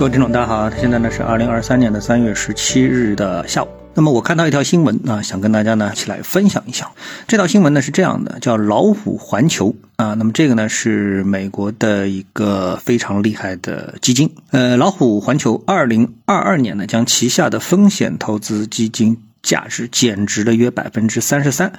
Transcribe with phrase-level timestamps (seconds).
[0.00, 3.68] 各位听众，大家好，现在呢是二零二三年的三月十七日的下午。
[3.92, 6.90] 那么我看到一条新闻啊，想跟大家呢一起来分享一下。
[7.28, 10.14] 这条新闻呢是这样的，叫老虎环球啊。
[10.14, 14.34] 那么这个呢是美国的一个非常厉害的基金。
[14.52, 21.70] 呃，老虎环球二零二二年呢将旗下的风险投资基金价值减值了约百分之三十三。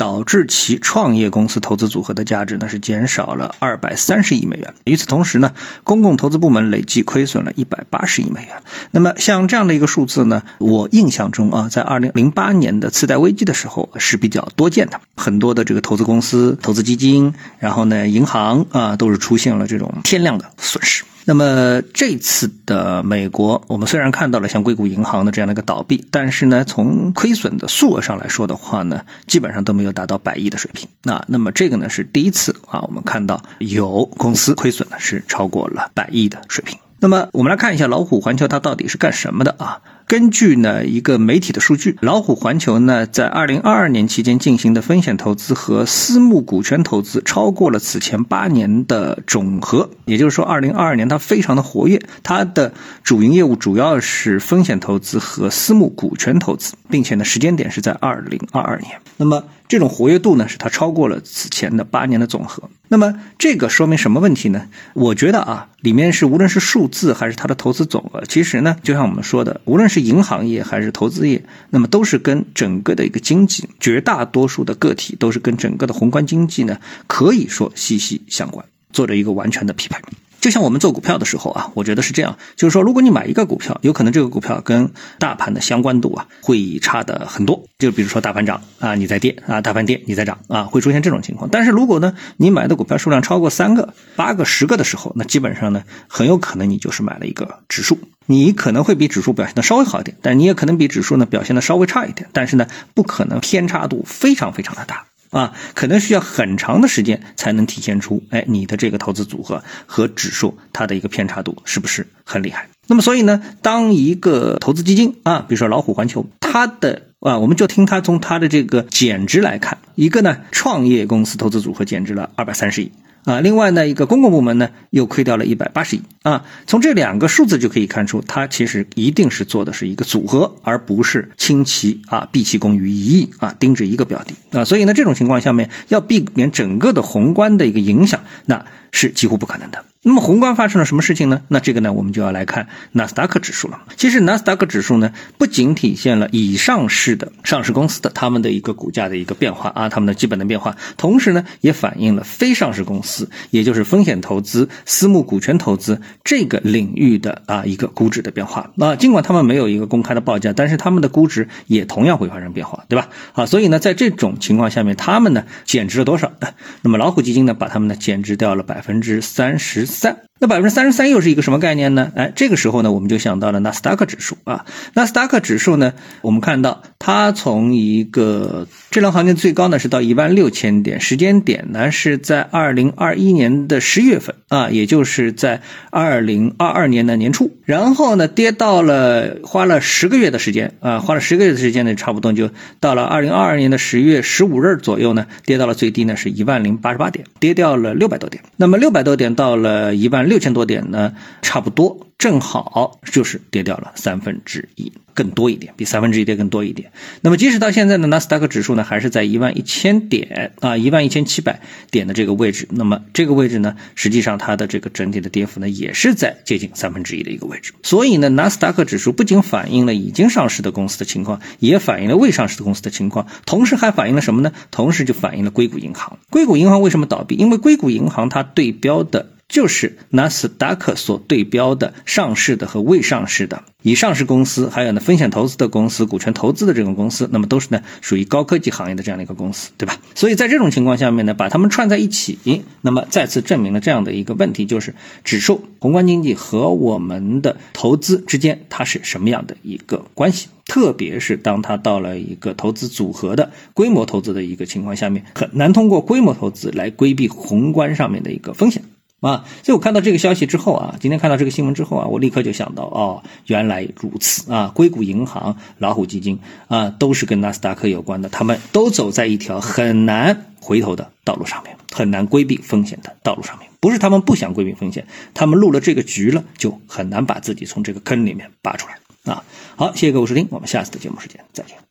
[0.00, 4.72] 导致其创业公司投资组合的价值呢是减少了二百三十亿美元。
[4.84, 5.52] 与此同时呢，
[5.84, 8.62] 公共投资部门累计亏损了一百八十亿美元。
[8.92, 14.98] 那么像这样的一个数字呢，我印象中啊，在二零零八年的次贷危机的时候是比较多见的。
[15.18, 21.04] 很多的这个投资公司、投资基金，然后呢，银行啊，都是出现了这种天量的损失。
[21.24, 30.88] 那么这次的美国，我们虽然看到了像硅谷银行的这样的一个倒闭，但是呢，从亏损的数额上来说的话呢，基本上都没有达到百亿的水平。
[31.02, 36.78] 那那么这个呢是第一次啊，我们看到有公司亏损呢是超过了百亿的水平。
[36.98, 39.80] 那么我们来看一下老虎环球它到底是干什么的啊？
[40.10, 52.72] 根据呢一个媒体的数据，老虎环球呢在二零二二年期间进行的风险投资和私募股权投资超过了此前八年的总和，也就是说，二零二二年它非常的活跃，它的
[53.04, 59.00] 主营业务主要是风险投资和私募股权投资，并且呢时间点是在二零二二年。
[59.16, 62.64] 那么这种活跃度呢，是它超过了此前的八年的总和。
[62.88, 64.62] 那么这个说明什么问题呢？
[64.94, 79.98] 我觉得啊，里面是无论是数字还是它的投资总额，其实呢，就像我们说的，无论是银行业还是投资业，那么都是跟整个的一个经济，绝大多数的个体都是跟整个的宏观经济呢，可以说息息相关，做着一个完全的匹配。
[80.40, 87.62] 就像我们做股票的时候啊，我觉得是这样，就是说，如果你买一个股票，有可能这个股票跟大盘的相关度啊会差的很多。
[87.78, 91.50] 就比如说大盘涨啊，你在跌啊；大盘跌，你在涨啊，会出现这种情况。
[91.52, 97.98] 但是如果呢，你买的股票数量超过三个、八个、十个的时候，那基本上呢，很有可能你就是买了一个指数。
[98.30, 102.28] 你可能会比指数表现的稍微好一点，但你也可能比指数呢表现的稍微差一点。
[102.32, 102.64] 但是呢，
[102.94, 105.06] 不可能偏差度非常非常的大。
[105.30, 112.68] 啊，可能需要很长的时间才能体现出，哎，你的这个投资组合和指数它的一个偏差度是不是很厉害？
[112.86, 122.92] 那么，所以呢，当一个投资基金啊，比如说老虎环球，它的啊，我们就听它从它的这个减值来看，一个呢，创业公司投资组合减值了二百三十亿。
[123.24, 126.44] 啊，另外呢，一个公共部门呢又亏掉了一百八十亿啊。
[126.66, 134.64] 从这两个数字就可以看出，它其实一定是做的是一个组合，而不是倾其啊毕其功于一役啊盯着一个标的啊。
[134.64, 139.84] 所以呢，这种情况下面要避免整个的宏观的一个影响，那是几乎不可能的。
[140.02, 141.42] 那么宏观发生了什么事情呢？
[141.48, 143.82] 那这个呢，我们就要来看纳斯达克指数了。
[143.98, 158.70] 其实纳斯达克指数呢，不仅体现了已上市的上市公司的他们的一个股价的一个变化啊，他们的基本的变化，同时呢，也反映了非上市公司，也就是风险投资、私募股权投资这个领域的啊一个估值的变化。
[158.76, 163.10] 那尽管他们没有一个公开的报价，但是他们的估值也同样会发生变化，对吧？
[163.34, 166.32] 啊，所以呢，在这种情况下面，他们呢减值了多少？
[166.80, 169.89] 那么老虎基金呢，把他们呢减值掉了百分之三十。
[169.90, 172.10] 三，那百分之三十三又是一个什么概念呢？
[172.16, 174.64] 哎，这个时候呢，我们就想到了纳斯达克指数啊。
[174.94, 175.92] 纳斯达克指数呢，
[176.22, 192.48] 我们看到它从一个这轮行情最高呢是到一万六千点，时间点呢是在二零二一年的十月份啊，也就是在二零二二年的年初，然后呢跌到了花了十个月的时间啊，花了十个月的时间呢，差不多就
[192.80, 198.42] 到了二零二二年的十月十五日左右呢，跌到了最低呢是一万零八十八点，跌掉了六百多点。
[198.56, 199.90] 那么六百多点到了。
[200.00, 204.92] 一万六千多点呢，差不多正好就是跌掉了三分之一。
[205.12, 206.92] 更多一点，比三分之一跌更多一点。
[207.20, 211.60] 那么，即使到现在呢，纳斯达克指数呢还是在一万一千点啊，一万一千七百
[211.90, 212.68] 点的这个位置。
[212.70, 217.74] 那么，这个位置呢，实际上它的这个整体的跌幅呢，也是在接近三分之一的一个位置。
[217.82, 224.52] 所以呢，纳斯达克指数不仅反映了已经上市的公司的情况，也反映了未上市的公司的情况，同时还反映了什么呢？
[224.70, 226.18] 同时就反映了硅谷银行。
[226.30, 227.34] 硅谷银行为什么倒闭？
[227.34, 229.26] 因为硅谷银行它对标的。
[229.50, 239.98] 就是纳斯达克所对标的上市的和未上市的，以上市公司，还有呢风险投资的公司、股权投资的这种公司，那么都是呢属于高科技行业的这样的一个公司，对吧？
[240.14, 242.38] 所以在这种情况下面呢，把它们串在一起，
[242.80, 250.48] 那么再次证明了这样的一个问题，就是指数、宏观经济和我们的投资之间它是什么样的一个关系？
[250.66, 258.84] 特别是当它到了一个投资组合的规模投资的一个情况下面，很难通过规模投资来规避宏观上面的一个风险。
[259.20, 266.38] 啊，所以我看到这个消息之后啊，今天看到这个新闻之后啊，我立刻就想到，哦，原来如此啊，硅谷银行、老虎基金
[266.68, 273.68] 啊，都是跟纳斯达克有关的，他们都走在一条很难回头的道路上面，很难规避风险的道路上面。
[273.78, 279.44] 不是他们不想规避风险，他们入了这个局了，就很难把自己从这个坑里面拔出来啊。
[279.76, 281.89] 好，谢谢各位收听，我们下次的节目时间再见。